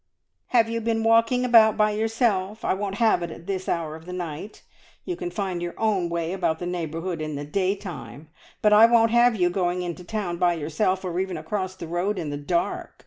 [0.47, 2.65] "Have you been walking about by yourself?
[2.65, 4.63] I won't have it at this hour of the night.
[5.05, 8.27] You can find your own way about the neighbourhood in the daytime,
[8.63, 12.17] but I won't have you going into town by yourself, or even across the road
[12.17, 12.99] in the dark.